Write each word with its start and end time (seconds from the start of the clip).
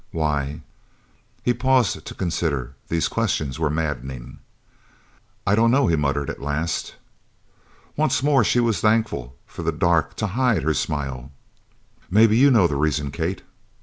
"Why?" 0.09 0.61
His 1.43 1.57
pauses 1.57 2.01
to 2.01 2.15
consider 2.15 2.73
these 2.87 3.07
questions 3.07 3.59
were 3.59 3.69
maddening. 3.69 4.39
"I 5.45 5.53
don't 5.53 5.69
know," 5.69 5.85
he 5.85 5.95
muttered 5.95 6.27
at 6.31 6.41
last. 6.41 6.95
Once 7.95 8.23
more 8.23 8.43
she 8.43 8.59
was 8.59 8.81
thankful 8.81 9.35
for 9.45 9.61
the 9.61 9.71
dark 9.71 10.15
to 10.15 10.25
hide 10.33 10.63
her 10.63 10.73
smile. 10.73 11.31
"Maybe 12.09 12.35
you 12.35 12.49
know 12.49 12.65
the 12.65 12.77
reason, 12.77 13.11
Kate?" 13.11 13.43